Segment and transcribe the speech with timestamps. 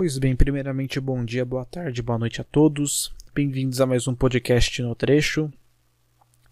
[0.00, 3.12] Pois bem, primeiramente, bom dia, boa tarde, boa noite a todos.
[3.34, 5.52] Bem-vindos a mais um podcast no trecho.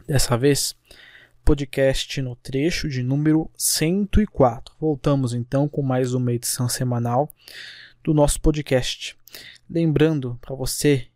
[0.07, 0.77] Dessa vez,
[1.47, 4.75] podcast no trecho de número 104.
[4.79, 7.31] Voltamos então com mais uma edição semanal
[8.05, 9.17] do nosso podcast.
[9.67, 11.07] Lembrando para você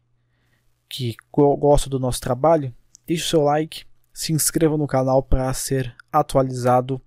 [0.89, 2.75] que gosta do nosso trabalho,
[3.07, 6.99] deixe o seu like, se inscreva no canal para ser atualizado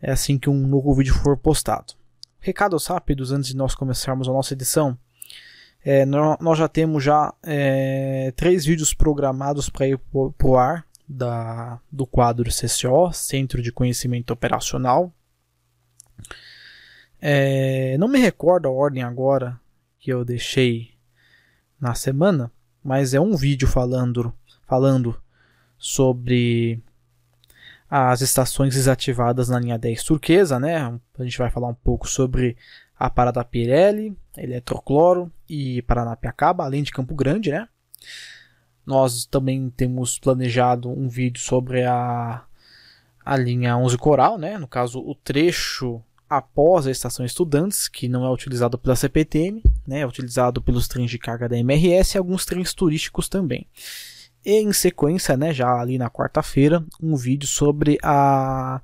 [0.00, 1.94] é assim que um novo vídeo for postado.
[2.44, 4.98] Recados rápidos antes de nós começarmos a nossa edição.
[5.84, 11.80] É, nós já temos já é, três vídeos programados para ir para o ar da,
[11.90, 15.14] do quadro CCO, Centro de Conhecimento Operacional.
[17.20, 19.60] É, não me recordo a ordem agora
[20.00, 20.94] que eu deixei
[21.80, 22.50] na semana,
[22.82, 24.34] mas é um vídeo falando,
[24.66, 25.16] falando
[25.78, 26.82] sobre
[27.94, 30.78] as estações desativadas na linha 10 turquesa, né?
[31.18, 32.56] A gente vai falar um pouco sobre
[32.98, 37.68] a Parada Pirelli, Eletrocloro e Paranapiacaba, além de Campo Grande, né?
[38.86, 42.42] Nós também temos planejado um vídeo sobre a,
[43.22, 44.56] a linha 11 Coral, né?
[44.56, 50.00] No caso, o trecho após a estação Estudantes, que não é utilizado pela CPTM, né?
[50.00, 53.66] É utilizado pelos trens de carga da MRS e alguns trens turísticos também.
[54.44, 58.80] E em sequência, né, já ali na quarta-feira, um vídeo sobre a,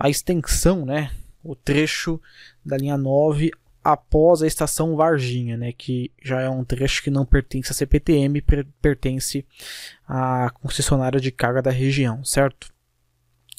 [0.00, 1.10] a, extensão, né,
[1.42, 2.20] o trecho
[2.64, 3.50] da linha 9
[3.82, 8.42] após a estação Varginha, né, que já é um trecho que não pertence à CPTM,
[8.80, 9.44] pertence
[10.06, 12.72] à concessionária de carga da região, certo?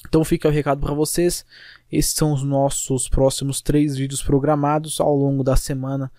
[0.06, 1.44] Então fica o recado para vocês.
[1.90, 6.10] Esses são os nossos próximos três vídeos programados ao longo da semana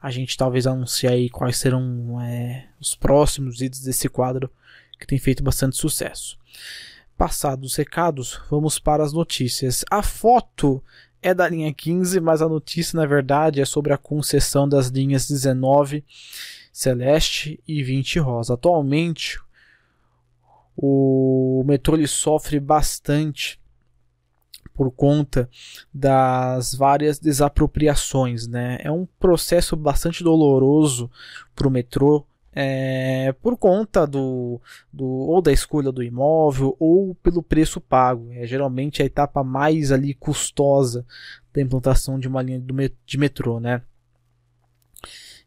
[0.00, 4.50] a gente talvez anuncie aí quais serão é, os próximos vídeos desse quadro
[4.98, 6.38] que tem feito bastante sucesso.
[7.16, 9.84] Passados os recados, vamos para as notícias.
[9.90, 10.82] A foto
[11.20, 15.26] é da linha 15, mas a notícia na verdade é sobre a concessão das linhas
[15.26, 16.04] 19
[16.72, 18.54] Celeste e 20 Rosa.
[18.54, 19.40] Atualmente
[20.76, 23.58] o metrô sofre bastante
[24.78, 25.50] por conta
[25.92, 28.46] das várias desapropriações.
[28.46, 28.78] Né?
[28.80, 31.10] É um processo bastante doloroso
[31.52, 32.24] para o metrô.
[32.52, 34.60] É, por conta do,
[34.92, 39.92] do ou da escolha do imóvel ou pelo preço pago é geralmente a etapa mais
[39.92, 41.04] ali custosa
[41.52, 42.60] da implantação de uma linha
[43.06, 43.82] de metrô né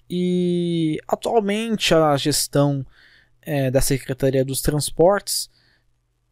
[0.07, 2.85] e atualmente a gestão
[3.41, 5.49] é, da Secretaria dos Transportes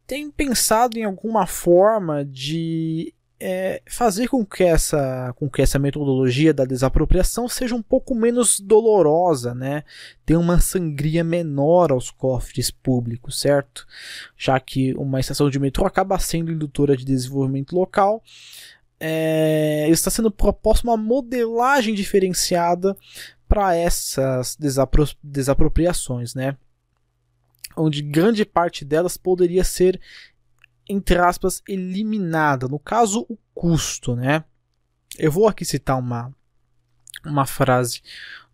[0.10, 6.52] tem pensado em alguma forma de é, fazer com que, essa, com que essa metodologia
[6.52, 9.84] da desapropriação seja um pouco menos dolorosa, né?
[10.26, 13.86] Tenha uma sangria menor aos cofres públicos, certo?
[14.36, 18.24] Já que uma estação de metrô acaba sendo indutora de desenvolvimento local,
[19.00, 22.98] é, está sendo proposta uma modelagem diferenciada
[23.48, 26.58] para essas desapro desapropriações, né?
[27.80, 30.00] Onde grande parte delas poderia ser,
[30.88, 32.68] entre aspas, eliminada.
[32.68, 34.44] No caso, o custo, né?
[35.18, 36.34] Eu vou aqui citar uma,
[37.26, 38.02] uma frase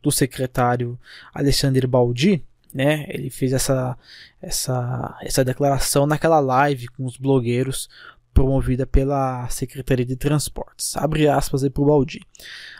[0.01, 0.99] do secretário
[1.33, 2.43] Alexandre Baldi,
[2.73, 3.05] né?
[3.09, 3.97] Ele fez essa,
[4.41, 7.89] essa, essa declaração naquela live com os blogueiros
[8.35, 10.97] promovida pela Secretaria de Transportes.
[10.97, 12.19] Abre aspas aí para o Baldi.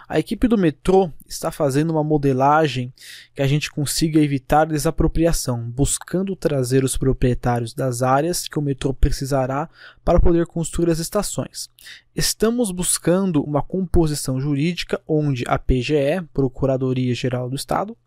[0.07, 2.93] A equipe do metrô está fazendo uma modelagem
[3.33, 8.93] que a gente consiga evitar desapropriação, buscando trazer os proprietários das áreas que o metrô
[8.93, 9.69] precisará
[10.03, 11.71] para poder construir as estações.
[12.13, 17.97] Estamos buscando uma composição jurídica onde a PGE, Procuradoria Geral do Estado,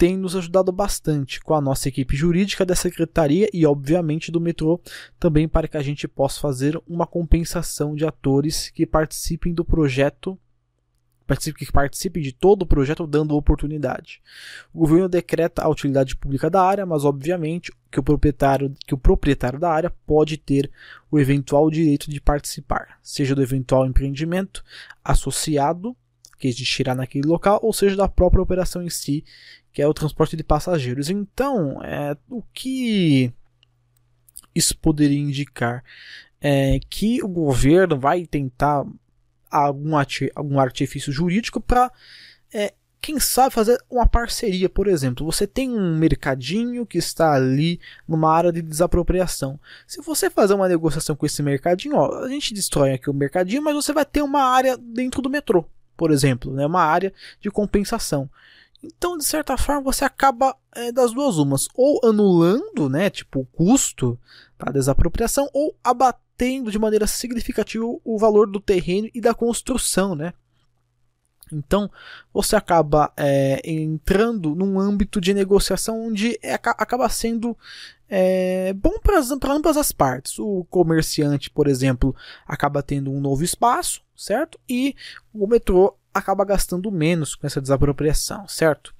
[0.00, 4.80] tem nos ajudado bastante com a nossa equipe jurídica da secretaria e, obviamente, do metrô,
[5.18, 10.38] também para que a gente possa fazer uma compensação de atores que participem do projeto
[11.56, 14.20] que participe de todo o projeto dando oportunidade.
[14.72, 18.98] O governo decreta a utilidade pública da área, mas obviamente que o proprietário, que o
[18.98, 20.68] proprietário da área pode ter
[21.08, 24.64] o eventual direito de participar, seja do eventual empreendimento
[25.04, 25.94] associado
[26.40, 29.22] que existirá naquele local, ou seja da própria operação em si,
[29.72, 31.10] que é o transporte de passageiros.
[31.10, 33.32] Então, é, o que
[34.54, 35.84] isso poderia indicar
[36.40, 38.84] é que o governo vai tentar
[39.50, 39.92] algum,
[40.34, 41.90] algum artifício jurídico para,
[42.52, 44.68] é, quem sabe, fazer uma parceria.
[44.68, 49.58] Por exemplo, você tem um mercadinho que está ali numa área de desapropriação.
[49.86, 53.62] Se você fazer uma negociação com esse mercadinho, ó, a gente destrói aqui o mercadinho,
[53.62, 55.64] mas você vai ter uma área dentro do metrô,
[55.96, 58.28] por exemplo, né, uma área de compensação.
[58.82, 63.46] Então, de certa forma, você acaba é, das duas umas, ou anulando, né, tipo, o
[63.46, 64.18] custo
[64.58, 70.32] da desapropriação, ou abatendo de maneira significativa o valor do terreno e da construção, né?
[71.52, 71.90] Então,
[72.32, 77.56] você acaba é, entrando num âmbito de negociação onde é, acaba sendo
[78.08, 80.38] é, bom para ambas as partes.
[80.38, 82.14] O comerciante, por exemplo,
[82.46, 84.58] acaba tendo um novo espaço, certo?
[84.68, 84.94] E
[85.32, 88.94] o metrô acaba gastando menos com essa desapropriação, certo?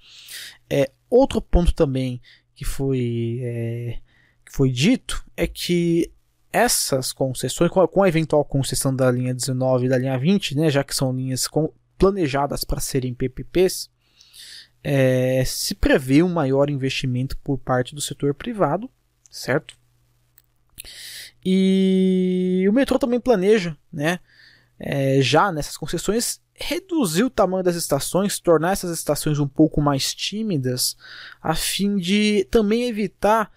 [0.68, 2.20] É, outro ponto também
[2.54, 3.98] que foi, é,
[4.44, 6.10] que foi dito é que
[6.52, 10.82] essas concessões, com a eventual concessão da linha 19 e da linha 20, né, já
[10.82, 13.90] que são linhas com, planejadas para serem PPPs,
[14.82, 18.90] é, se prevê um maior investimento por parte do setor privado,
[19.30, 19.78] certo?
[21.44, 24.18] E o metrô também planeja, né,
[24.80, 30.14] é, já nessas concessões, reduzir o tamanho das estações, tornar essas estações um pouco mais
[30.14, 30.96] tímidas,
[31.42, 33.50] a fim de também evitar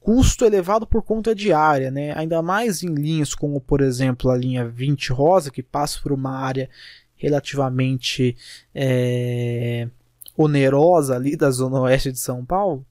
[0.00, 2.12] custo elevado por conta diária, né?
[2.16, 6.36] ainda mais em linhas como, por exemplo, a linha 20 Rosa, que passa por uma
[6.36, 6.68] área
[7.16, 8.36] relativamente
[8.74, 9.88] é,
[10.36, 12.84] onerosa ali da zona oeste de São Paulo,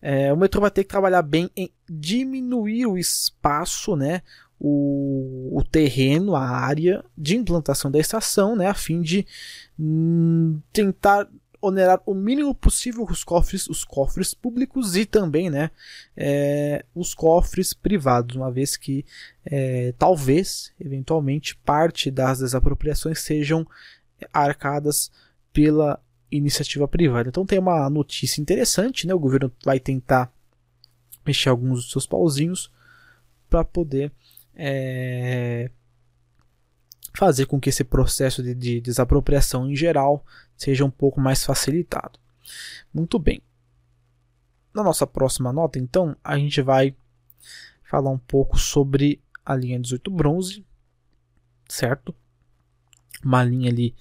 [0.00, 4.22] é, o metrô vai ter que trabalhar bem em diminuir o espaço, né,
[4.60, 9.26] o, o terreno, a área de implantação da estação, né, a fim de
[9.78, 11.26] hum, tentar
[11.62, 15.70] onerar o mínimo possível os cofres, os cofres públicos e também, né,
[16.14, 19.04] é, os cofres privados, uma vez que
[19.44, 23.66] é, talvez, eventualmente, parte das desapropriações sejam
[24.32, 25.10] arcadas
[25.52, 25.98] pela
[26.30, 27.28] iniciativa privada.
[27.28, 29.14] Então tem uma notícia interessante, né?
[29.14, 30.32] O governo vai tentar
[31.26, 32.70] mexer alguns dos seus pauzinhos
[33.48, 34.12] para poder
[34.62, 35.70] é,
[37.16, 40.22] fazer com que esse processo de, de desapropriação em geral
[40.54, 42.18] seja um pouco mais facilitado.
[42.92, 43.40] Muito bem.
[44.74, 46.94] Na nossa próxima nota, então, a gente vai
[47.82, 50.64] falar um pouco sobre a linha 18 bronze,
[51.66, 52.14] certo?
[53.24, 53.94] Uma linha ali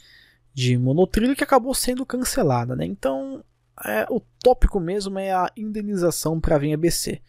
[0.53, 2.85] de monotrilho que acabou sendo cancelada, né?
[2.85, 3.43] Então,
[3.85, 7.21] é, o tópico mesmo é a indenização para a Vinha BC.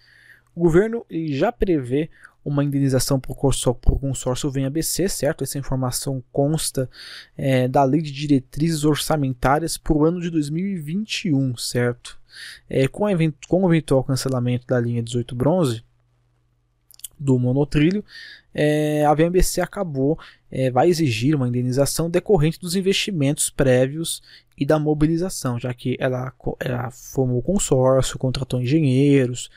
[0.54, 2.10] O governo já prevê
[2.44, 5.44] uma indenização o consórcio, Vem ABC, certo?
[5.44, 6.88] Essa informação consta
[7.36, 12.18] é, da Lei de Diretrizes Orçamentárias para o ano de 2021, certo?
[12.68, 15.82] É, com, event com o eventual cancelamento da linha 18 bronze
[17.18, 18.02] do monotrilho,
[18.54, 20.18] é, a VMBC acabou,
[20.50, 24.22] é, vai exigir uma indenização decorrente dos investimentos prévios
[24.56, 29.50] e da mobilização, já que ela, ela formou consórcio, contratou engenheiros,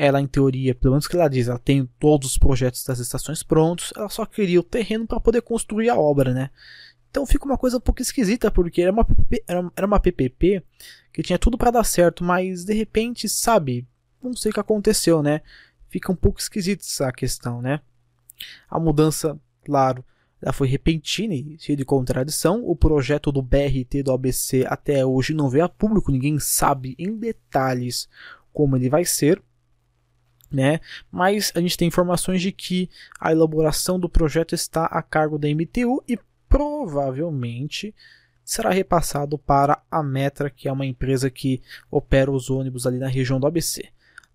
[0.00, 3.42] ela, em teoria, pelo menos que ela diz, ela tem todos os projetos das estações
[3.42, 6.48] prontos, ela só queria o terreno para poder construir a obra, né?
[7.10, 9.06] Então fica uma coisa um pouco esquisita, porque era uma,
[9.76, 10.62] era uma PPP
[11.12, 13.86] que tinha tudo para dar certo, mas de repente, sabe,
[14.22, 15.42] não sei o que aconteceu, né?
[15.90, 17.80] Fica um pouco esquisita essa questão, né?
[18.70, 20.02] A mudança, claro,
[20.40, 22.64] ela foi repentina e cheia de contradição.
[22.64, 27.18] O projeto do BRT do ABC até hoje não veio a público, ninguém sabe em
[27.18, 28.08] detalhes
[28.50, 29.42] como ele vai ser.
[30.50, 30.80] Né?
[31.12, 35.48] Mas a gente tem informações de que a elaboração do projeto está a cargo da
[35.48, 36.18] MTU e
[36.48, 37.94] provavelmente
[38.44, 43.06] será repassado para a Metra, que é uma empresa que opera os ônibus ali na
[43.06, 43.88] região do ABC.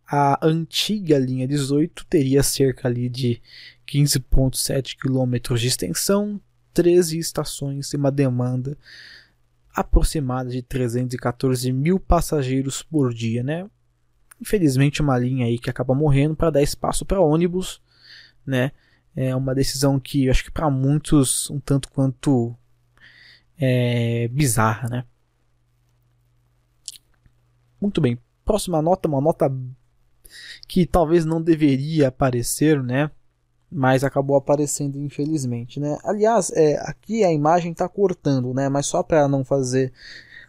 [0.07, 3.41] A antiga linha 18 teria cerca ali de
[3.85, 6.39] 15,7 km de extensão,
[6.73, 8.77] 13 estações e uma demanda
[9.73, 13.69] aproximada de 314 mil passageiros por dia, né?
[14.45, 17.81] Infelizmente uma linha aí que acaba morrendo para dar espaço para ônibus,
[18.45, 18.71] né?
[19.15, 22.55] É uma decisão que eu acho que para muitos um tanto quanto
[23.57, 25.03] é, bizarra, né?
[27.81, 28.19] Muito bem.
[28.43, 29.51] Próxima nota, uma nota
[30.67, 33.09] que talvez não deveria aparecer, né?
[33.71, 35.97] mas acabou aparecendo infelizmente, né?
[36.03, 38.69] Aliás, é, aqui a imagem está cortando, né?
[38.69, 39.91] Mas só para não fazer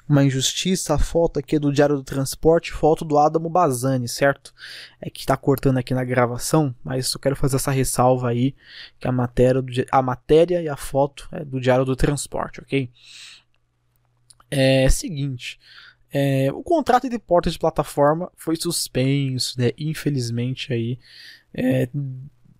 [0.08, 4.54] uma injustiça, a foto aqui é do Diário do Transporte, foto do Adamo Bazani, certo?
[5.00, 8.54] É que está cortando aqui na gravação, mas eu quero fazer essa ressalva aí,
[8.98, 12.90] que a matéria, do, a matéria e a foto é do Diário do Transporte, ok?
[14.50, 15.58] É seguinte,
[16.12, 19.70] é, o contrato de porta de plataforma foi suspenso, né?
[19.76, 20.98] Infelizmente aí,
[21.52, 21.88] é,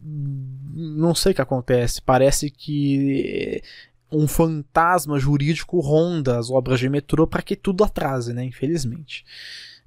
[0.03, 2.03] não sei o que acontece.
[2.03, 3.63] Parece que
[4.11, 8.45] um fantasma jurídico ronda as obras de metrô para que tudo atrase, né?
[8.45, 9.25] Infelizmente.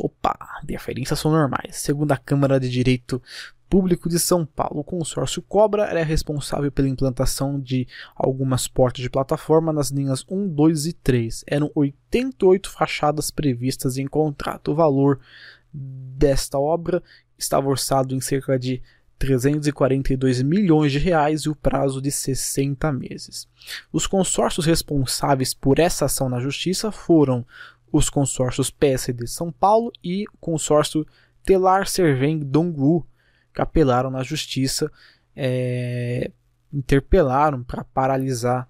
[0.00, 1.76] opa, deferências são normais.
[1.76, 3.22] Segundo a Câmara de Direito
[3.68, 4.80] Público de São Paulo.
[4.80, 10.48] O consórcio Cobra era responsável pela implantação de algumas portas de plataforma nas linhas 1,
[10.48, 11.44] 2 e 3.
[11.46, 14.72] Eram 88 fachadas previstas em contrato.
[14.72, 15.20] O valor
[15.72, 17.02] desta obra,
[17.38, 18.82] estava orçado em cerca de
[19.18, 23.48] 342 milhões de reais e o prazo de 60 meses.
[23.92, 27.46] Os consórcios responsáveis por essa ação na justiça foram
[27.90, 31.06] os consórcios PSD São Paulo e o consórcio
[31.44, 33.06] Telar Serveng Dongwu,
[33.54, 34.90] que apelaram na justiça,
[35.34, 36.30] é,
[36.72, 38.68] interpelaram para paralisar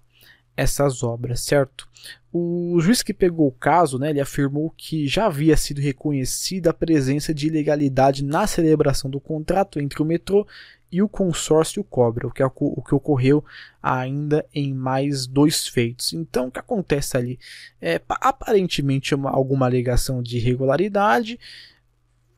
[0.57, 1.87] essas obras, certo?
[2.33, 6.73] O juiz que pegou o caso, né, ele afirmou que já havia sido reconhecida a
[6.73, 10.45] presença de ilegalidade na celebração do contrato entre o metrô
[10.91, 13.43] e o consórcio Cobra, o que, o que ocorreu
[13.81, 16.13] ainda em mais dois feitos.
[16.13, 17.39] Então, o que acontece ali?
[17.81, 21.39] É aparentemente uma, alguma alegação de irregularidade.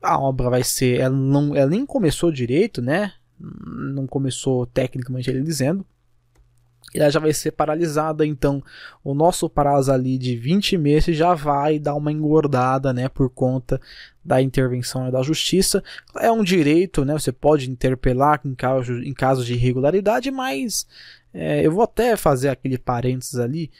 [0.02, 3.12] A obra vai ser, ela, não, ela nem começou direito, né?
[3.38, 5.86] Não começou tecnicamente ele dizendo
[6.94, 8.62] ela já vai ser paralisada, então
[9.04, 13.80] o nosso prazo ali de 20 meses já vai dar uma engordada, né, por conta
[14.24, 15.82] da intervenção da justiça.
[16.18, 20.86] É um direito, né, você pode interpelar em caso, em caso de irregularidade, mas
[21.32, 23.70] é, eu vou até fazer aquele parênteses ali.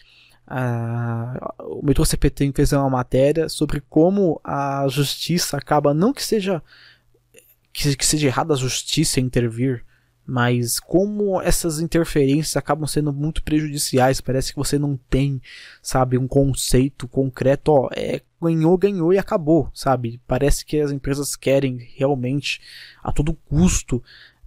[0.46, 6.60] Ah, o metrô CPT fez uma matéria sobre como a justiça acaba, não que seja
[7.72, 9.84] que, que seja errado a justiça intervir,
[10.30, 15.42] mas como essas interferências acabam sendo muito prejudiciais, parece que você não tem,
[15.82, 20.20] sabe, um conceito concreto, ó, é ganhou, ganhou e acabou, sabe?
[20.28, 22.60] Parece que as empresas querem realmente
[23.02, 24.00] a todo custo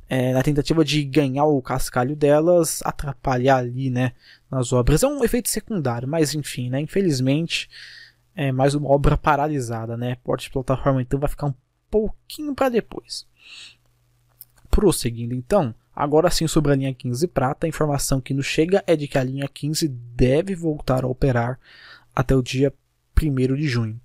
[0.07, 4.13] é, na tentativa de ganhar o cascalho delas, atrapalhar ali, né,
[4.49, 5.03] nas obras.
[5.03, 7.69] É um efeito secundário, mas enfim, né, infelizmente
[8.33, 10.15] é mais uma obra paralisada, né?
[10.23, 11.53] Porte de plataforma então vai ficar um
[11.91, 13.27] pouquinho para depois.
[14.73, 18.95] Prosseguindo então, agora sim sobre a linha 15 prata, a informação que nos chega é
[18.95, 21.59] de que a linha 15 deve voltar a operar
[22.15, 22.73] até o dia
[23.15, 24.01] 1 de junho.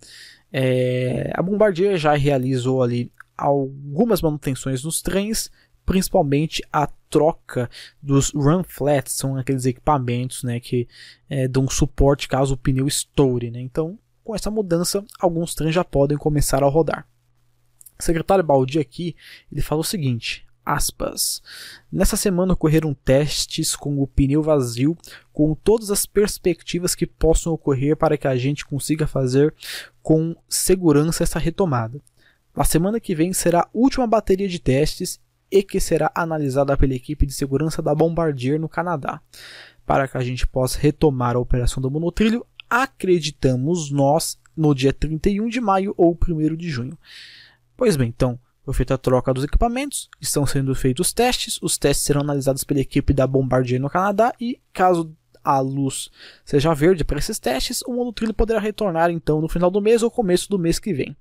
[0.53, 5.51] É, a Bombardier já realizou ali algumas manutenções nos trens,
[5.87, 7.71] principalmente a troca
[8.03, 10.87] dos run flats, são aqueles equipamentos né, que
[11.31, 13.51] é, dão suporte caso o pneu estoure.
[13.51, 13.63] Né?
[13.63, 17.09] Então, com essa mudança, alguns trens já podem começar a rodar.
[17.99, 19.17] O secretário Baldi aqui
[19.51, 21.43] ele fala o seguinte: aspas.
[21.91, 24.97] Nessa semana ocorreram testes com o pneu vazio,
[25.33, 29.55] com todas as perspectivas que possam ocorrer para que a gente consiga fazer
[30.03, 32.01] com segurança essa retomada.
[32.55, 35.19] Na semana que vem será a última bateria de testes
[35.51, 39.23] e que será analisada pela equipe de segurança da Bombardier no Canadá.
[39.87, 45.49] Para que a gente possa retomar a operação do monotrilho, acreditamos nós no dia 31
[45.49, 46.99] de maio ou 1 de junho.
[47.75, 52.05] Pois bem, então, foi feita a troca dos equipamentos, estão sendo feitos testes, os testes
[52.05, 55.11] serão analisados pela equipe da Bombardier no Canadá e, caso
[55.43, 56.11] a luz
[56.45, 60.11] seja verde para esses testes, o monotrilho poderá retornar então no final do mês ou
[60.11, 61.17] começo do mês que vem.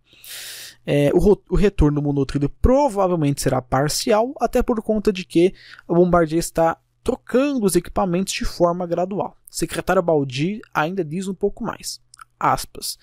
[0.85, 5.53] É, o, o, retorno do monotrilho provavelmente será parcial, até por conta de que
[5.87, 9.37] a Bombardier está trocando os equipamentos de forma gradual.
[9.49, 12.01] O secretário Baldi ainda diz um pouco mais
[12.39, 12.97] aspas.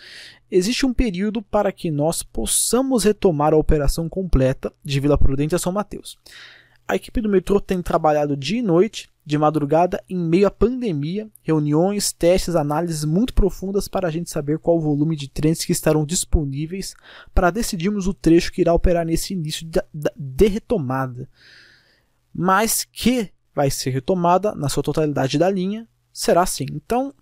[0.50, 5.58] Existe um período para que nós possamos retomar a operação completa de Vila Prudente a
[5.58, 6.18] São Mateus.
[6.86, 11.30] A equipe do metrô tem trabalhado dia e noite, de madrugada, em meio à pandemia,
[11.42, 15.72] reuniões, testes, análises muito profundas para a gente saber qual o volume de trens que
[15.72, 16.94] estarão disponíveis
[17.34, 21.26] para decidirmos o trecho que irá operar nesse início de, retomada.
[22.34, 26.66] Mas que vai ser retomada na sua totalidade da linha, será assim.
[26.70, 27.14] Então,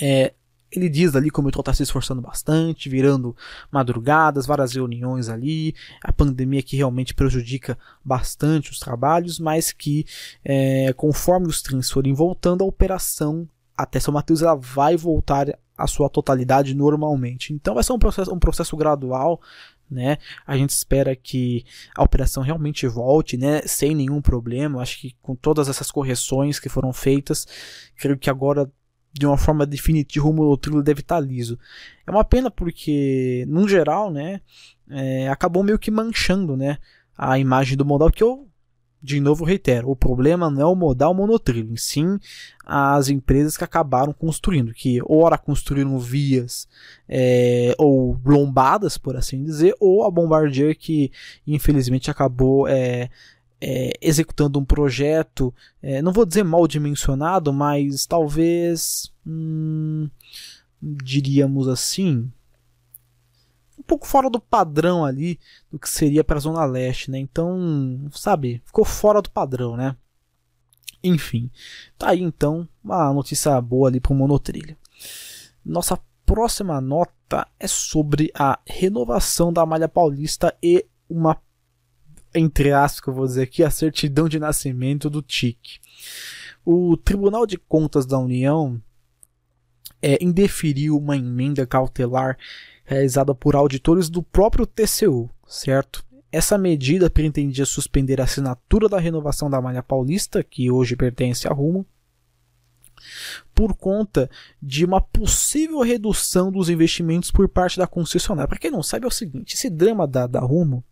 [0.00, 0.34] é,
[0.70, 3.34] ele diz ali como o metrô está se esforçando bastante, virando
[3.70, 10.04] madrugadas, várias reuniões ali, a pandemia que realmente prejudica bastante os trabalhos, mas que
[10.44, 15.46] é, conforme os trens forem voltando, a operação até São Mateus ela vai voltar
[15.76, 17.52] à sua totalidade normalmente.
[17.52, 19.40] Então vai ser um processo, um processo gradual,
[19.90, 20.18] né?
[20.46, 21.64] A gente espera que
[21.96, 23.62] a operação realmente volte, né?
[23.62, 24.82] Sem nenhum problema.
[24.82, 27.46] Acho que com todas essas correções que foram feitas,
[27.96, 28.70] creio que agora
[29.18, 31.58] de uma forma definitiva o monotrilho deve estar tá liso.
[32.06, 34.40] É uma pena porque, no geral, né,
[34.90, 36.78] é, acabou meio que manchando, né,
[37.16, 38.48] a imagem do modal que eu
[39.00, 42.18] de novo reitero, o problema não é o modal monotrilho, sim
[42.66, 46.68] as empresas que acabaram construindo, que ora construíram vias
[47.08, 51.12] é, ou lombadas, por assim dizer, ou a Bombardier que
[51.46, 53.08] infelizmente acabou é,
[53.60, 60.08] é, executando um projeto, é, não vou dizer mal dimensionado, mas talvez, hum,
[60.80, 62.30] diríamos assim,
[63.78, 65.38] um pouco fora do padrão ali
[65.70, 67.18] do que seria para a Zona Leste, né?
[67.18, 69.96] Então, sabe, ficou fora do padrão, né?
[71.02, 71.48] Enfim,
[71.96, 74.76] tá aí então uma notícia boa ali para o monotrilho.
[75.64, 81.40] Nossa próxima nota é sobre a renovação da malha paulista e uma
[82.34, 85.78] entre aspas que eu vou dizer aqui, a certidão de nascimento do TIC.
[86.64, 88.80] O Tribunal de Contas da União
[90.02, 92.38] é, indeferiu uma emenda cautelar
[92.84, 96.04] realizada por auditores do próprio TCU, certo?
[96.30, 101.52] Essa medida pretendia suspender a assinatura da renovação da Malha Paulista, que hoje pertence à
[101.52, 101.86] Rumo,
[103.54, 104.30] por conta
[104.60, 108.48] de uma possível redução dos investimentos por parte da concessionária.
[108.48, 110.84] Para quem não sabe, é o seguinte: esse drama da, da Rumo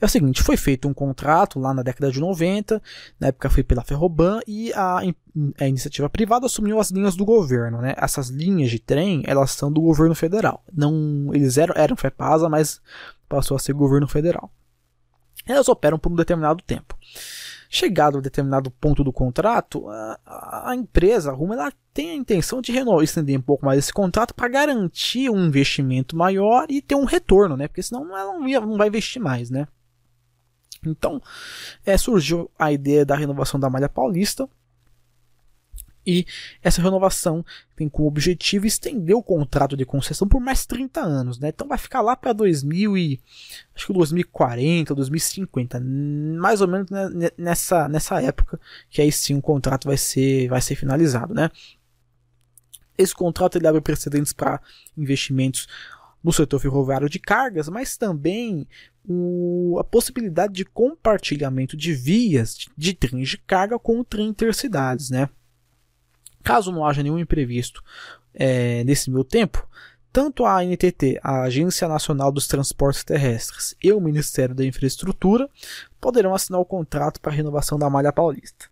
[0.00, 2.82] é o seguinte, foi feito um contrato lá na década de 90,
[3.18, 5.00] na época foi pela Ferroban, e a,
[5.58, 7.94] a iniciativa privada assumiu as linhas do governo, né?
[7.96, 10.62] Essas linhas de trem, elas são do governo federal.
[10.72, 12.80] Não, eles eram, eram FEPASA, mas
[13.28, 14.50] passou a ser governo federal.
[15.46, 16.96] Elas operam por um determinado tempo.
[17.68, 22.60] Chegado a determinado ponto do contrato, a, a empresa, a Rumo, ela tem a intenção
[22.60, 26.94] de renovar, estender um pouco mais esse contrato para garantir um investimento maior e ter
[26.94, 27.66] um retorno, né?
[27.66, 29.66] Porque senão ela não, ia, não vai investir mais, né?
[30.90, 31.20] Então,
[31.84, 34.48] é, surgiu a ideia da renovação da Malha Paulista.
[36.06, 36.26] E
[36.62, 41.48] essa renovação tem como objetivo estender o contrato de concessão por mais 30 anos, né?
[41.48, 43.20] Então vai ficar lá para 2000 e
[43.74, 46.88] acho que 2040, 2050, mais ou menos
[47.38, 48.60] nessa, nessa época
[48.90, 51.50] que aí sim o contrato vai ser vai ser finalizado, né?
[52.96, 54.60] Esse contrato ele abre precedentes para
[54.96, 55.66] investimentos
[56.24, 58.66] no setor ferroviário de cargas, mas também
[59.06, 64.28] o, a possibilidade de compartilhamento de vias de, de trens de carga com o trem
[64.28, 65.28] intercidades, né?
[66.42, 67.82] Caso não haja nenhum imprevisto
[68.32, 69.68] é, nesse meu tempo,
[70.10, 75.50] tanto a ANTT, a Agência Nacional dos Transportes Terrestres, e o Ministério da Infraestrutura
[76.00, 78.66] poderão assinar o contrato para a renovação da malha paulista.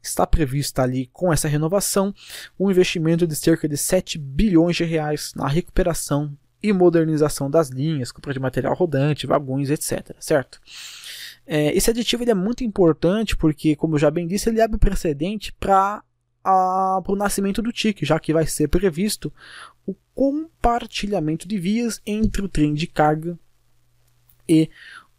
[0.00, 2.14] Está previsto ali com essa renovação
[2.60, 6.32] um investimento de cerca de 7 bilhões de reais na recuperação
[6.64, 10.16] e modernização das linhas, compra de material rodante, vagões, etc.
[10.18, 10.58] Certo?
[11.46, 14.78] É, esse aditivo ele é muito importante porque, como eu já bem disse, ele abre
[14.78, 16.02] precedente para
[17.06, 19.30] o nascimento do TIC, já que vai ser previsto
[19.86, 23.38] o compartilhamento de vias entre o trem de carga
[24.48, 24.70] e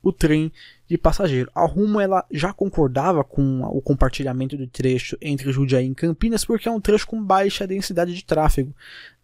[0.01, 0.51] o trem
[0.87, 1.49] de passageiro.
[1.53, 6.67] A Rumo ela já concordava com o compartilhamento do trecho entre Jundiaí e Campinas porque
[6.67, 8.73] é um trecho com baixa densidade de tráfego.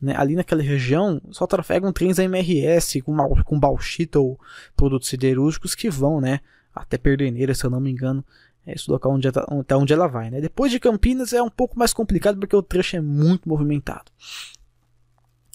[0.02, 0.16] Né?
[0.18, 4.40] Ali naquela região só trafegam trens MRS com, com bauxita ou
[4.76, 6.40] produtos siderúrgicos que vão né,
[6.74, 8.26] até Perdeneira, se eu não me engano.
[8.66, 10.30] É esse local onde, até onde ela vai.
[10.30, 10.40] Né?
[10.40, 14.12] Depois de Campinas é um pouco mais complicado porque o trecho é muito movimentado.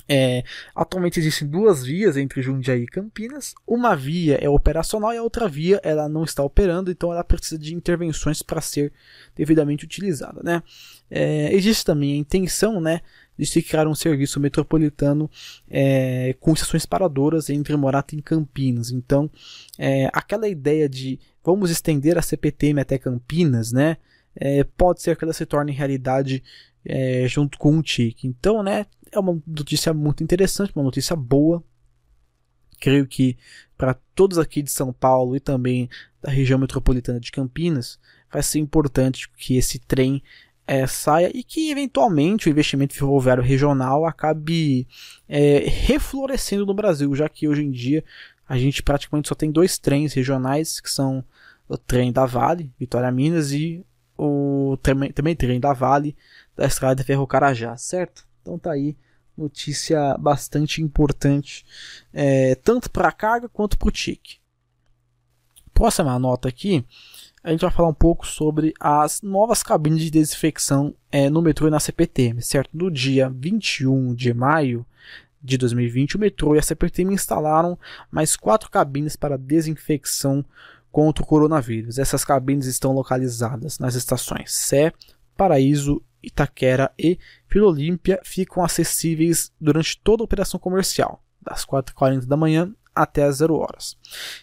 [0.09, 3.55] É, atualmente existem duas vias entre Jundiaí e Campinas.
[3.67, 7.59] Uma via é operacional e a outra via ela não está operando, então ela precisa
[7.59, 8.93] de intervenções para ser
[9.35, 10.41] devidamente utilizada.
[10.43, 10.63] Né?
[11.11, 13.01] É, existe também a intenção né,
[13.39, 15.31] de se criar um serviço metropolitano
[15.69, 18.91] é, com estações paradoras entre Morata e Campinas.
[18.91, 19.31] Então,
[19.79, 23.97] é, aquela ideia de vamos estender a CPTM até Campinas, né,
[24.35, 26.43] é, pode ser que ela se torne realidade
[26.85, 28.27] é, junto com o TIC.
[28.27, 28.87] Então, né,
[29.17, 31.63] é uma notícia muito interessante, uma notícia boa.
[32.79, 33.37] Creio que
[33.77, 35.89] para todos aqui de São Paulo e também
[36.21, 37.99] da região metropolitana de Campinas,
[38.31, 40.23] vai ser importante que esse trem
[40.67, 44.87] é, saia e que eventualmente o investimento ferroviário regional acabe
[45.29, 48.05] é, reflorescendo no Brasil, já que hoje em dia
[48.49, 51.25] a gente praticamente só tem dois trens regionais, que são
[51.69, 53.85] o trem da Vale, Vitória Minas, e
[54.17, 56.17] o também, também trem da Vale
[56.57, 58.27] da Estrada de Ferro Carajá, certo?
[58.41, 58.97] Então tá aí
[59.37, 61.65] notícia bastante importante,
[62.13, 64.39] é, tanto para a carga quanto para o TIC.
[65.73, 66.85] Próxima nota aqui,
[67.45, 71.69] a gente vai falar um pouco sobre as novas cabines de desinfecção é, no metrô
[71.69, 72.71] e na CPTM, certo?
[72.73, 74.85] No dia 21 de maio
[75.41, 77.79] de 2020, o metrô e a CPTM instalaram
[78.11, 80.45] mais quatro cabines para desinfecção
[80.91, 81.99] contra o coronavírus.
[81.99, 84.93] Essas cabines estão localizadas nas estações Sé,
[85.37, 92.37] Paraíso Itaquera e Vila Olímpia ficam acessíveis durante toda a operação comercial, das 4h40 da
[92.37, 93.97] manhã até as 0 horas.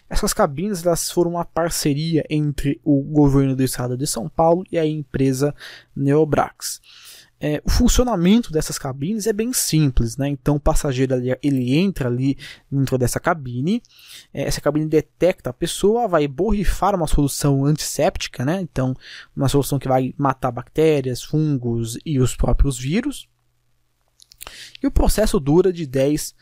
[0.08, 4.78] Essas cabines elas foram uma parceria entre o governo do estado de São Paulo e
[4.78, 5.54] a empresa
[5.94, 6.80] Neobrax.
[7.46, 10.26] É, o funcionamento dessas cabines é bem simples, né?
[10.28, 12.38] Então o passageiro ali, ele entra ali
[12.72, 13.82] dentro dessa cabine,
[14.32, 18.62] é, essa cabine detecta a pessoa, vai borrifar uma solução antisséptica, né?
[18.62, 18.96] Então
[19.36, 23.28] uma solução que vai matar bactérias, fungos e os próprios vírus.
[24.82, 26.34] E o processo dura de 10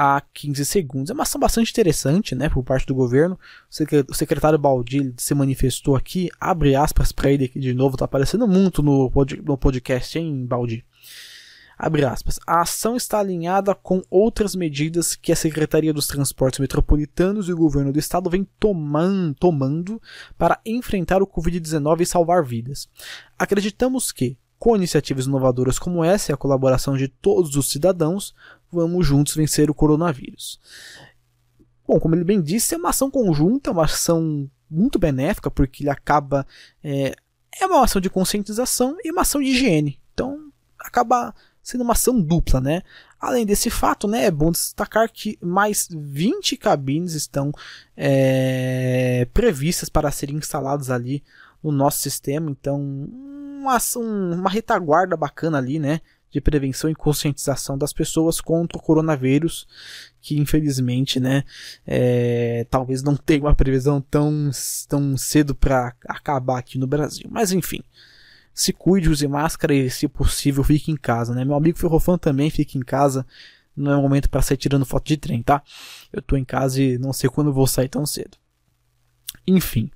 [0.00, 1.10] a 15 segundos.
[1.10, 3.36] É uma ação bastante interessante, né, por parte do governo.
[4.08, 8.46] O secretário Baldi se manifestou aqui, abre aspas para ele aqui de novo, tá aparecendo
[8.46, 10.84] muito no, pod, no podcast, hein, Baldi?
[11.76, 12.38] Abre aspas.
[12.46, 17.56] A ação está alinhada com outras medidas que a Secretaria dos Transportes Metropolitanos e o
[17.56, 20.00] governo do estado vem tomando, tomando
[20.36, 22.88] para enfrentar o Covid-19 e salvar vidas.
[23.36, 28.32] Acreditamos que, com iniciativas inovadoras como essa e a colaboração de todos os cidadãos,
[28.70, 30.60] vamos juntos vencer o coronavírus.
[31.86, 35.90] Bom, como ele bem disse, é uma ação conjunta, uma ação muito benéfica, porque ele
[35.90, 36.46] acaba.
[36.84, 37.14] É,
[37.60, 40.00] é uma ação de conscientização e uma ação de higiene.
[40.12, 42.82] Então, acaba sendo uma ação dupla, né?
[43.20, 47.52] Além desse fato, né, é bom destacar que mais 20 cabines estão
[47.96, 51.22] é, previstas para serem instaladas ali
[51.62, 52.50] no nosso sistema.
[52.50, 56.00] Então, uma, uma retaguarda bacana ali, né?
[56.30, 59.66] De prevenção e conscientização das pessoas contra o coronavírus,
[60.20, 61.44] que infelizmente, né,
[61.86, 64.50] é, talvez não tenha uma previsão tão,
[64.88, 67.26] tão cedo para acabar aqui no Brasil.
[67.30, 67.82] Mas enfim,
[68.58, 71.44] se cuide, use máscara e, se possível, fique em casa, né?
[71.44, 73.24] Meu amigo Ferrofan também fica em casa.
[73.76, 75.62] Não é momento para sair tirando foto de trem, tá?
[76.12, 78.36] Eu tô em casa e não sei quando vou sair tão cedo.
[79.46, 79.90] Enfim,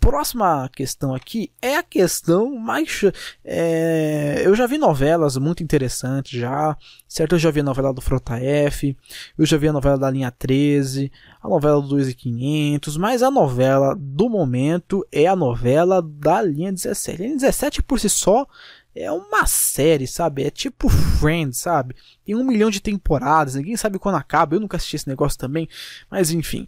[0.00, 3.02] próxima questão aqui é a questão mais.
[3.44, 6.76] É, eu já vi novelas muito interessantes já.
[7.06, 7.34] Certo?
[7.34, 8.96] Eu já vi a novela do Frota F,
[9.36, 11.10] eu já vi a novela da linha 13,
[11.42, 17.20] a novela do 2500, mas a novela do momento é a novela da linha 17.
[17.20, 18.46] A linha 17 por si só
[18.94, 20.44] é uma série, sabe?
[20.44, 21.96] É tipo Friends, sabe?
[22.24, 24.54] Tem um milhão de temporadas, ninguém sabe quando acaba.
[24.54, 25.68] Eu nunca assisti esse negócio também,
[26.08, 26.66] mas enfim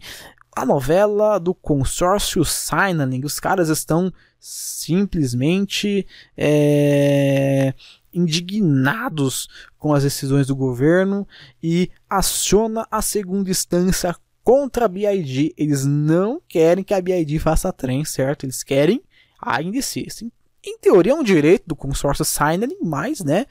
[0.55, 3.25] a novela do consórcio Signaling.
[3.25, 6.05] Os caras estão simplesmente
[6.37, 7.73] é,
[8.13, 11.27] indignados com as decisões do governo
[11.61, 15.53] e aciona a segunda instância contra a BID.
[15.57, 18.45] Eles não querem que a BID faça trem, certo?
[18.45, 19.01] Eles querem
[19.39, 20.07] a INDC
[20.63, 23.45] em teoria é um direito do consórcio signaling, mas, né,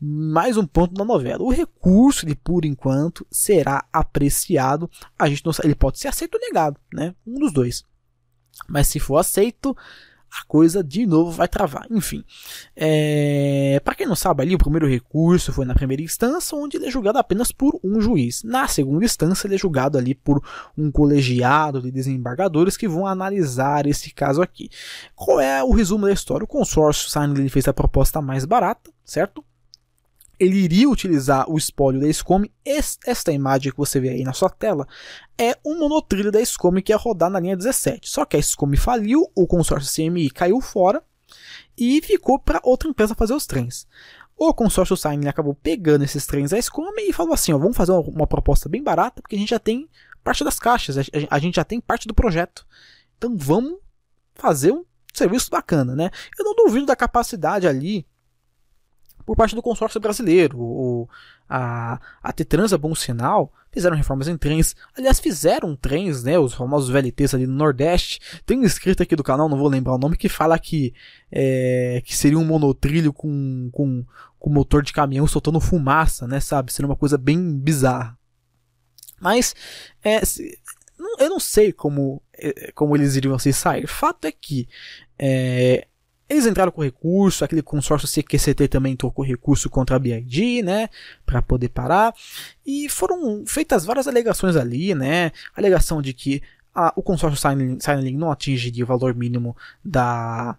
[0.00, 1.42] mais um ponto da novela.
[1.42, 4.90] O recurso, de por enquanto, será apreciado.
[5.18, 7.84] A gente não sabe, ele pode ser aceito ou negado, né, um dos dois.
[8.68, 9.76] Mas se for aceito,
[10.30, 11.86] a coisa de novo vai travar.
[11.90, 12.24] Enfim,
[12.74, 13.80] é...
[13.84, 16.90] para quem não sabe, ali o primeiro recurso foi na primeira instância, onde ele é
[16.90, 18.42] julgado apenas por um juiz.
[18.42, 20.42] Na segunda instância, ele é julgado ali por
[20.76, 24.68] um colegiado de desembargadores que vão analisar esse caso aqui.
[25.14, 26.44] Qual é o resumo da história?
[26.44, 29.44] O consórcio Sign fez a proposta mais barata, certo?
[30.38, 32.52] Ele iria utilizar o espólio da SCOME.
[32.64, 34.86] Esta imagem que você vê aí na sua tela
[35.38, 38.08] é um monotrilho da SCOME que ia rodar na linha 17.
[38.08, 41.02] Só que a SCOME faliu, o consórcio CMI caiu fora
[41.76, 43.86] e ficou para outra empresa fazer os trens.
[44.36, 47.92] O consórcio Sign acabou pegando esses trens da SCOME e falou assim: ó, vamos fazer
[47.92, 49.88] uma, uma, proposta bem barata, porque a gente já tem
[50.22, 52.66] parte das caixas, a, a gente já tem parte do projeto.
[53.16, 53.78] Então vamos
[54.34, 56.10] fazer um serviço bacana, né?
[56.38, 58.06] Eu não duvido da capacidade ali
[59.26, 60.56] por parte do consórcio brasileiro.
[60.58, 61.08] O,
[61.48, 64.76] a, a Tetrans é bom sinal, fizeram reformas em trens.
[64.96, 66.38] Aliás, fizeram trens, né?
[66.38, 68.20] Os famosos VLTs ali no Nordeste.
[68.46, 70.94] Tem um inscrito aqui do canal, não vou lembrar o nome, que fala que,
[71.30, 74.06] é, que seria um monotrilho com, com,
[74.38, 76.38] com motor de caminhão soltando fumaça, né?
[76.38, 76.72] Sabe?
[76.72, 78.16] Seria uma coisa bem bizarra.
[79.20, 79.54] Mas,
[80.04, 80.20] é,
[81.18, 83.88] eu não sei como, é, como eles iriam se sair.
[83.88, 84.68] Fato é que
[85.18, 85.88] é,
[86.28, 90.88] eles entraram com recurso, aquele consórcio CQCT também entrou com recurso contra a BID, né,
[91.24, 92.12] para poder parar.
[92.64, 96.42] E foram feitas várias alegações ali, né, alegação de que
[96.74, 100.58] a, o consórcio Signaling não atingiria o valor mínimo da,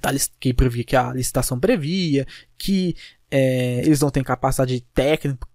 [0.00, 2.26] da que previa que a licitação previa,
[2.58, 2.94] que
[3.36, 4.80] é, eles não têm capacidade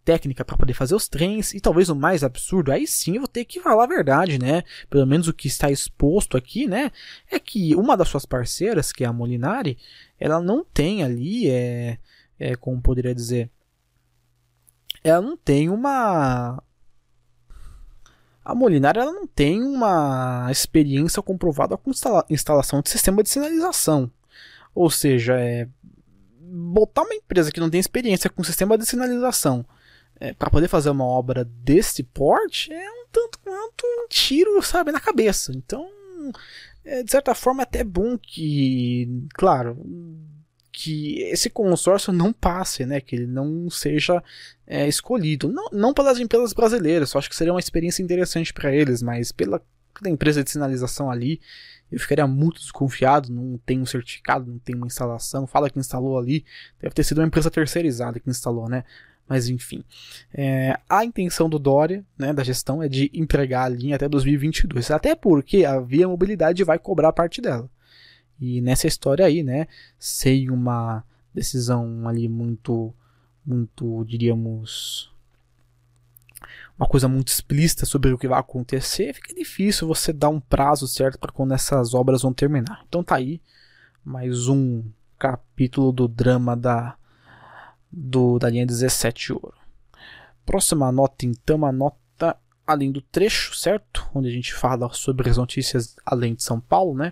[0.04, 3.28] técnica, para poder fazer os trens, e talvez o mais absurdo, aí sim eu vou
[3.28, 4.64] ter que falar a verdade, né?
[4.90, 6.92] Pelo menos o que está exposto aqui, né?
[7.32, 9.78] É que uma das suas parceiras, que é a Molinari,
[10.20, 11.98] ela não tem ali, é,
[12.38, 13.50] é como poderia dizer,
[15.02, 16.62] ela não tem uma.
[18.44, 24.12] A Molinari ela não tem uma experiência comprovada com instala instalação de sistema de sinalização.
[24.76, 25.68] Ou seja, é,
[26.52, 29.66] botar uma empresa que não tem experiência com sistema de sinalização
[30.20, 34.92] é, para poder fazer uma obra desse porte é um tanto quanto um tiro, sabe,
[34.92, 35.52] na cabeça.
[35.56, 35.90] Então,
[36.84, 39.78] é, de certa forma, é até bom que, claro,
[40.72, 43.02] que esse consórcio não passe, né?
[43.02, 44.24] Que ele não seja
[44.68, 45.48] é, escolhido.
[45.48, 49.32] Não, não pelas empresas brasileiras, só acho que seria uma experiência interessante para eles, mas
[49.32, 49.62] pela,
[49.94, 51.42] pela empresa de sinalização ali,
[51.92, 56.18] eu ficaria muito desconfiado, não tem um certificado, não tem uma instalação, fala que instalou
[56.18, 56.46] ali,
[56.80, 58.84] deve ter sido uma empresa terceirizada que instalou, né?
[59.28, 59.84] Mas enfim,
[60.34, 64.90] é, a intenção do Dória, né, da gestão, é de entregar a linha até 2022,
[64.90, 67.70] até porque a Via Mobilidade vai cobrar parte dela.
[68.42, 69.68] E nessa história aí, né,
[70.00, 72.94] sem uma decisão ali muito
[73.46, 75.12] muito, diríamos,
[76.80, 80.88] uma coisa muito explícita sobre o que vai acontecer, fica difícil você dar um prazo
[80.88, 82.86] certo para quando essas obras vão terminar.
[82.88, 83.42] Então tá aí
[84.04, 84.86] mais um
[85.18, 86.96] capítulo do drama da
[87.92, 89.56] do da linha 17 ouro.
[90.46, 94.10] Próxima nota então, a nota além do trecho, certo?
[94.16, 97.12] Onde a gente fala sobre as notícias além de São Paulo, né?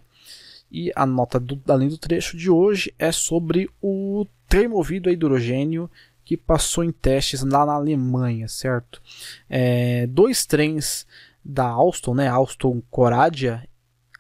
[0.72, 5.12] E a nota do, além do trecho de hoje é sobre o trem movido a
[5.12, 5.92] hidrogênio
[6.28, 9.02] que passou em testes lá na Alemanha, certo?
[9.50, 11.08] É, dois trens
[11.44, 13.66] da Alstom, né, Alstom Coradia,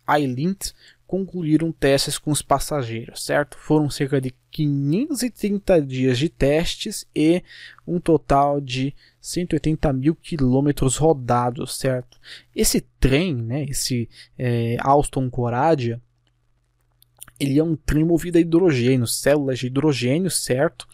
[0.07, 0.71] Eilint,
[1.05, 3.57] concluíram testes com os passageiros, certo?
[3.57, 7.43] Foram cerca de 530 dias de testes e
[7.85, 12.17] um total de 180 mil quilômetros rodados, certo?
[12.55, 16.01] Esse trem, né, esse é, Alstom Coradia,
[17.37, 20.87] ele é um trem movido a hidrogênio, células de hidrogênio, certo?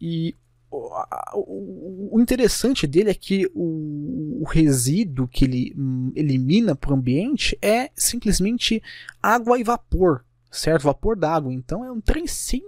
[0.00, 0.36] E
[0.72, 7.90] o, interessante dele é que o, resíduo que ele hum, elimina para o ambiente é
[7.94, 8.82] simplesmente
[9.22, 10.84] água e vapor, certo?
[10.84, 11.52] Vapor d'água.
[11.52, 12.62] Então é um trem 100%,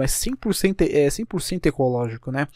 [0.00, 2.46] é 100%, é 100% ecológico, né?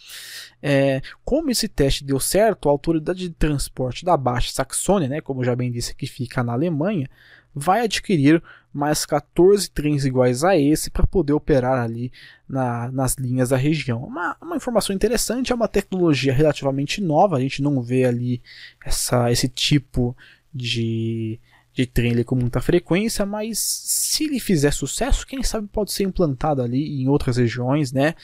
[0.63, 5.45] É, como esse teste deu certo, a autoridade de transporte da Baixa Saxônia, né, como
[5.45, 7.09] já bem disse, que fica na Alemanha,
[7.55, 12.11] vai adquirir mais 14 trens iguais a esse para poder operar ali
[12.49, 14.03] na, nas linhas da região.
[14.03, 18.43] Uma, uma informação interessante, é uma tecnologia relativamente nova, a gente não vê ali
[18.85, 20.17] essa, esse tipo
[20.53, 21.39] de,
[21.73, 26.03] de trem ali com muita frequência, mas se ele fizer sucesso, quem sabe pode ser
[26.03, 28.17] implantado ali em outras regiões, né?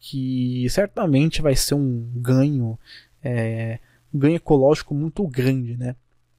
[0.00, 2.78] Que certamente vai ser um ganho,
[3.22, 3.78] é,
[4.12, 5.94] um ganho ecológico muito grande, né?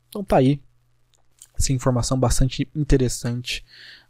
[0.09, 0.59] Então tá aí
[1.57, 3.63] essa informação bastante interessante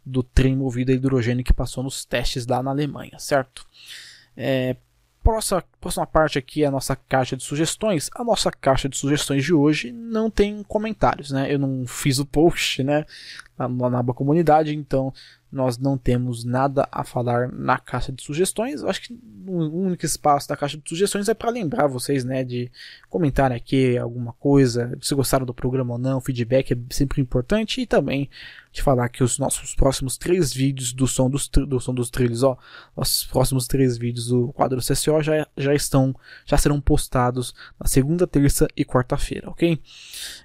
[0.04, 3.66] do trem movido a hidrogênio que passou nos testes lá na Alemanha, certo?
[4.36, 4.76] É,
[5.24, 8.10] próxima, próxima parte aqui é a nossa caixa de sugestões.
[8.14, 11.52] A nossa caixa de sugestões de hoje não tem comentários, né?
[11.52, 13.06] Eu não fiz o post, né?
[13.56, 15.12] Na, na aba comunidade, então
[15.50, 18.82] nós não temos nada a falar na caixa de sugestões.
[18.82, 22.42] Eu acho que o único espaço da caixa de sugestões é para lembrar vocês, né,
[22.42, 22.70] de
[23.08, 27.86] comentar aqui alguma coisa, se gostaram do programa ou não, feedback é sempre importante e
[27.86, 28.28] também
[28.74, 32.42] de falar que os nossos próximos três vídeos do som dos, do som dos trilhos,
[32.42, 32.58] ó,
[32.96, 36.12] os próximos três vídeos do quadro CCO já, já estão,
[36.44, 39.80] já serão postados na segunda, terça e quarta-feira, ok?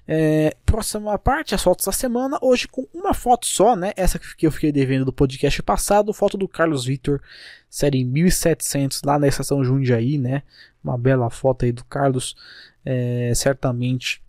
[0.06, 3.92] É, próxima parte, as fotos da semana, hoje com uma foto só, né?
[3.96, 7.20] Essa que eu fiquei devendo do podcast passado, foto do Carlos Vitor,
[7.68, 10.44] série 1700 lá na estação Jundiaí, né?
[10.84, 12.36] Uma bela foto aí do Carlos,
[12.84, 14.22] é, certamente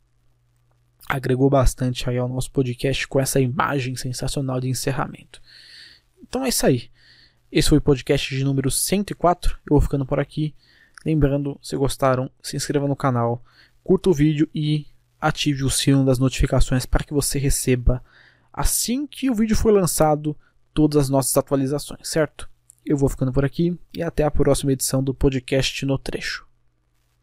[1.07, 5.41] agregou bastante aí ao nosso podcast com essa imagem sensacional de encerramento.
[6.21, 6.89] Então é isso aí.
[7.51, 9.57] Esse foi o podcast de número 104.
[9.65, 10.55] Eu vou ficando por aqui.
[11.05, 13.43] Lembrando, se gostaram, se inscreva no canal,
[13.83, 14.85] curta o vídeo e
[15.19, 18.03] ative o sino das notificações para que você receba
[18.53, 20.37] assim que o vídeo for lançado
[20.73, 22.49] todas as nossas atualizações, certo?
[22.85, 26.50] Eu vou ficando por aqui e até a próxima edição do podcast no trecho.